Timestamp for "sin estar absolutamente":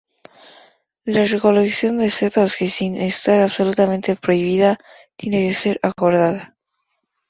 2.69-4.15